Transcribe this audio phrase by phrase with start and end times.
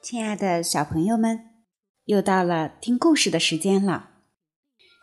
[0.00, 1.50] 亲爱的小朋友们，
[2.04, 4.10] 又到了听故事的时间了。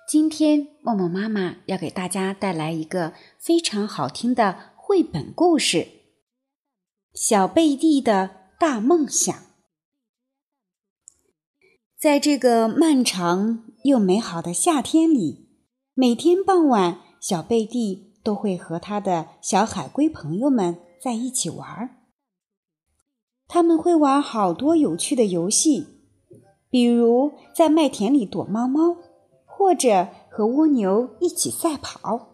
[0.07, 5.77] 今天默默妈妈要给大家带来一个非常好听的绘本故事
[7.13, 9.35] 《小贝蒂的大梦想》。
[11.99, 15.49] 在这个漫长又美好的夏天里，
[15.93, 22.04] 每天傍晚，小贝蒂都会和他的小海龟朋友们在一起玩儿。
[23.47, 25.87] 他们会玩好多有趣的游戏，
[26.69, 28.97] 比如在麦田里躲猫猫，
[29.45, 32.29] 或者和蜗牛一起赛跑。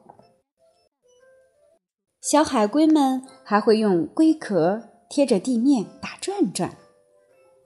[2.22, 6.78] 小海龟们还会用龟壳贴着地面打转转，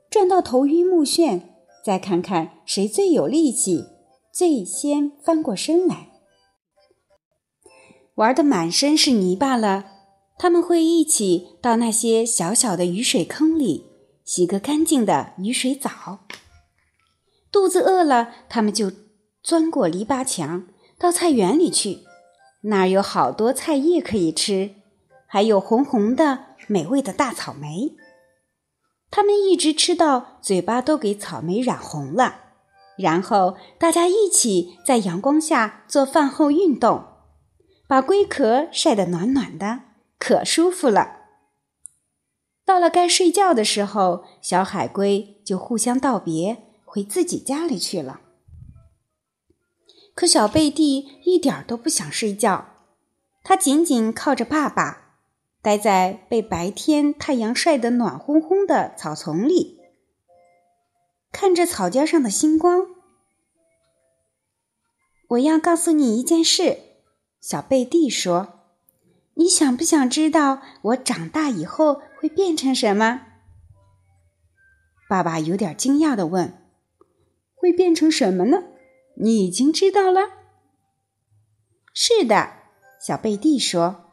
[0.09, 1.41] 转到头晕目眩，
[1.83, 3.85] 再看看谁最有力气，
[4.33, 6.09] 最先翻过身来。
[8.15, 9.94] 玩的满身是泥巴了。
[10.37, 13.87] 他们会一起到那些小小的雨水坑里
[14.23, 16.19] 洗个干净的雨水澡。
[17.51, 18.91] 肚子饿了，他们就
[19.41, 20.67] 钻过篱笆墙
[20.99, 21.99] 到菜园里去，
[22.63, 24.71] 那儿有好多菜叶可以吃，
[25.25, 27.95] 还有红红的美味的大草莓。
[29.09, 32.41] 他们一直吃到嘴巴都给草莓染红了，
[32.97, 37.05] 然后大家一起在阳光下做饭后运动，
[37.87, 39.81] 把龟壳晒得暖暖的。
[40.25, 41.19] 可舒服了。
[42.65, 48.21] 到了该睡觉的时候，小海龟就互相道别，回自己家里去了。
[50.15, 52.69] 可小贝蒂一点都不想睡觉，
[53.43, 55.19] 他紧紧靠着爸爸，
[55.61, 59.79] 待在被白天太阳晒得暖烘烘的草丛里，
[61.31, 62.87] 看着草尖上的星光。
[65.27, 66.79] 我要告诉你一件事，
[67.39, 68.54] 小贝蒂说。
[69.35, 73.21] 你想不想知道我长大以后会变成什么？
[75.09, 76.67] 爸爸有点惊讶的问
[77.53, 78.63] ：“会变成什么呢？
[79.17, 80.21] 你已经知道了
[81.93, 82.53] ？”“是的。”
[82.99, 84.05] 小贝蒂说，“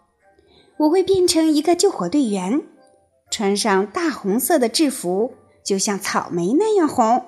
[0.76, 2.60] 我会变成一个救火队员，
[3.30, 7.24] 穿上大红色的制服，就像草莓那样红，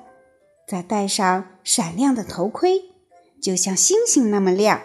[0.69, 2.83] 再戴上闪亮的头盔，
[3.41, 4.83] 就像星星那么亮。”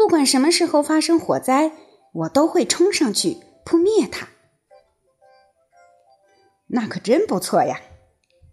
[0.00, 1.72] 不管什么时候发生火灾，
[2.14, 4.28] 我都会冲上去扑灭它。
[6.68, 7.82] 那可真不错呀，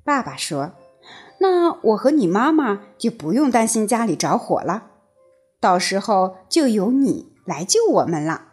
[0.04, 0.74] 爸爸说。
[1.40, 4.92] 那我和你妈妈就不用担心家里着火了，
[5.62, 8.52] 到时候就由你来救我们了。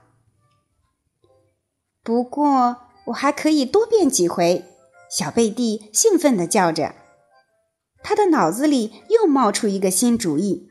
[2.04, 4.65] 不过我还可以多变几回，
[5.10, 6.94] 小贝蒂兴奋地叫着，
[8.04, 10.71] 他的脑子里又冒出一个新主意。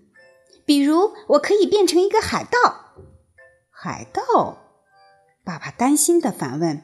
[0.65, 2.93] 比如，我可以变成一个海盗。
[3.69, 4.57] 海盗，
[5.43, 6.83] 爸爸担心的反问：“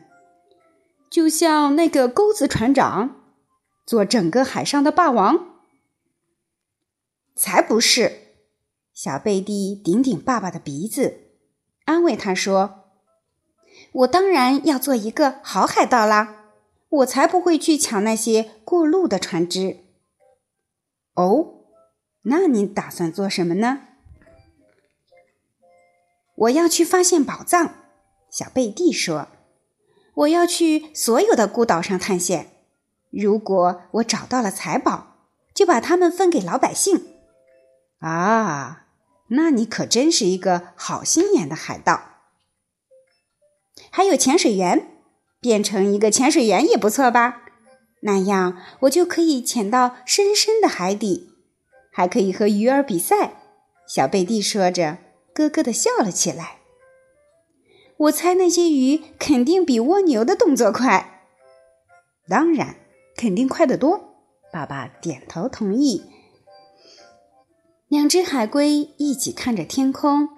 [1.10, 3.22] 就像那个钩子船长，
[3.86, 5.62] 做整个海上的霸王？”
[7.36, 8.36] 才不是！
[8.94, 11.30] 小贝蒂顶顶爸爸的鼻子，
[11.86, 12.92] 安慰他说
[14.04, 16.52] ：“我当然要做一个好海盗啦！
[16.90, 19.86] 我才不会去抢那些过路的船只。”
[21.16, 21.59] 哦。
[22.30, 23.88] 那你打算做什么呢？
[26.36, 27.74] 我要去发现宝藏，
[28.30, 29.28] 小贝蒂说。
[30.14, 32.52] 我要去所有的孤岛上探险。
[33.10, 35.16] 如果我找到了财宝，
[35.56, 37.08] 就把它们分给老百姓。
[38.00, 38.86] 啊，
[39.30, 42.02] 那你可真是一个好心眼的海盗。
[43.90, 44.92] 还有潜水员，
[45.40, 47.42] 变成一个潜水员也不错吧？
[48.02, 51.29] 那样我就可以潜到深深的海底。
[51.92, 53.42] 还可以和鱼儿比赛，
[53.88, 54.98] 小贝蒂说着，
[55.34, 56.60] 咯咯的笑了起来。
[57.98, 61.26] 我猜那些鱼肯定比蜗牛的动作快。
[62.30, 62.78] 当然，
[63.18, 64.16] 肯定快得多。
[64.54, 66.04] 爸爸点头同意。
[67.88, 70.30] 两只海龟一起看着天空，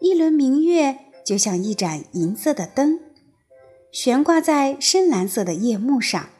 [0.00, 3.00] 一轮明月就像一盏银色的灯，
[3.92, 6.30] 悬挂在深蓝色的夜幕上。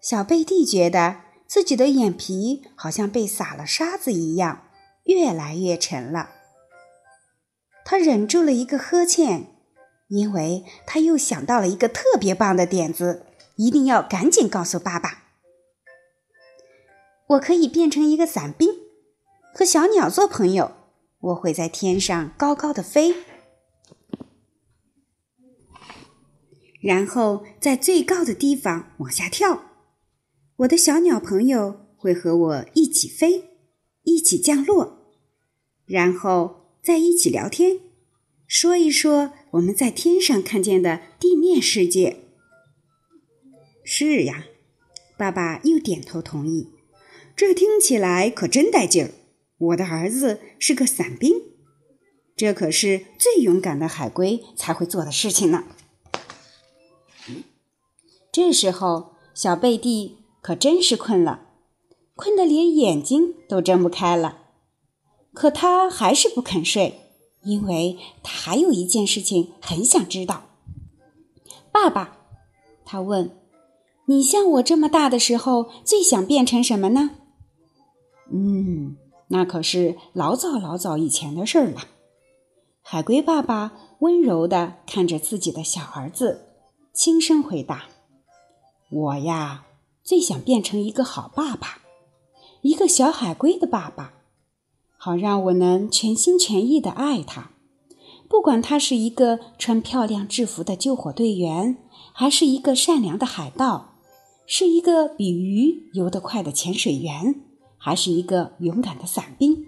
[0.00, 1.31] 小贝蒂觉得。
[1.52, 4.68] 自己的眼皮好像被撒了沙子一样，
[5.04, 6.30] 越来越沉了。
[7.84, 9.48] 他忍住了一个呵欠，
[10.08, 13.26] 因为他又想到了一个特别棒的点子，
[13.56, 15.24] 一定要赶紧告诉爸爸。
[17.26, 18.70] 我可以变成一个伞兵，
[19.52, 20.72] 和小鸟做朋友。
[21.20, 23.14] 我会在天上高高的飞，
[26.80, 29.71] 然后在最高的地方往下跳。
[30.62, 33.44] 我的小鸟朋友会和我一起飞，
[34.04, 35.08] 一起降落，
[35.86, 37.80] 然后再一起聊天，
[38.46, 42.18] 说一说我们在天上看见的地面世界。
[43.82, 44.44] 是呀，
[45.16, 46.68] 爸爸又点头同意。
[47.34, 49.10] 这听起来可真带劲儿！
[49.58, 51.42] 我的儿子是个伞兵，
[52.36, 55.64] 这可是最勇敢的海龟才会做的事情呢。
[58.30, 61.46] 这时候，小贝蒂可真是困了，
[62.14, 64.40] 困得连眼睛都睁不开了。
[65.32, 67.00] 可他还是不肯睡，
[67.44, 70.42] 因为他还有一件事情很想知道。
[71.70, 72.18] 爸爸，
[72.84, 73.38] 他问
[74.06, 77.12] ：“你像我这么大的时候，最想变成什么呢？”
[78.30, 78.96] 嗯，
[79.28, 81.86] 那可是老早老早以前的事儿了。
[82.82, 86.48] 海龟爸爸温柔地看着自己的小儿子，
[86.92, 87.84] 轻声回答
[88.90, 89.64] ：“我呀，
[90.02, 91.82] 最想变成一个好爸爸，
[92.62, 94.14] 一个小海龟的爸爸，
[94.96, 97.50] 好让我能全心全意的爱他。
[98.28, 101.78] 不管他是一个穿漂亮制服的救火队员，
[102.12, 103.96] 还是一个善良的海盗，
[104.46, 107.42] 是一个比鱼游得快的潜水员。”
[107.84, 109.66] 还是一个勇敢的伞兵，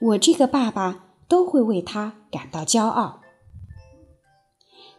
[0.00, 3.22] 我这个爸爸都会为他感到骄傲。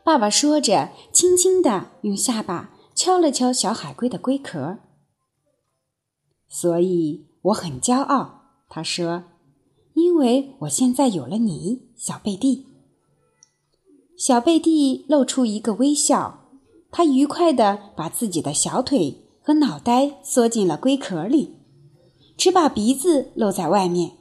[0.04, 4.80] 爸爸说着，轻轻地用下巴敲了敲小海龟的龟壳。
[6.48, 9.26] 所以我很骄傲，他说，
[9.94, 12.66] 因为我现在有了你，小贝蒂。
[14.18, 16.50] 小贝蒂露出一个微笑，
[16.90, 21.58] 他愉快地把自己的小腿和脑袋缩进了龟壳里。
[22.38, 24.18] 只把鼻子露在外面，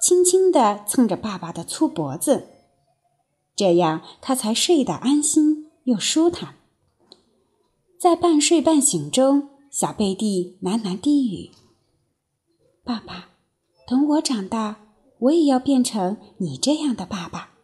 [0.00, 2.48] 轻轻地蹭着爸爸的粗脖子，
[3.54, 6.56] 这样他才睡得安心又舒坦。
[8.04, 11.52] 在半睡半醒中，小贝蒂喃喃低语
[12.84, 13.30] ：“爸爸，
[13.88, 14.76] 等我长大，
[15.20, 17.54] 我也要变成你这样的爸爸。”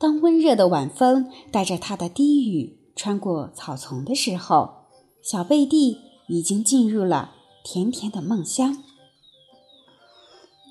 [0.00, 4.86] 当温热的晚风带着他的低语穿过草丛的时候，
[5.22, 5.98] 小贝蒂
[6.28, 7.34] 已经进入了。
[7.62, 8.82] 甜甜的梦乡，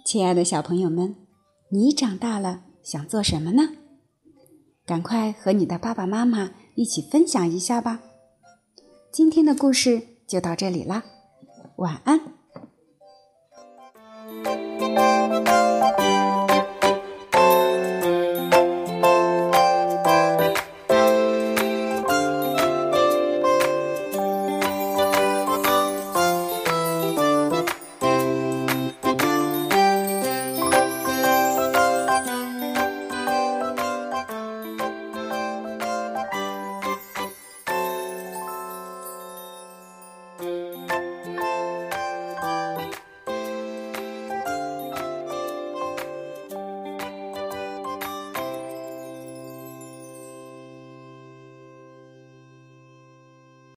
[0.03, 1.15] 亲爱的小朋友们，
[1.69, 3.75] 你长大了想做什么呢？
[4.87, 8.01] 赶快和你的爸爸妈妈一起分享一下吧。
[9.11, 11.03] 今天的故事就到这里啦，
[11.77, 12.19] 晚安。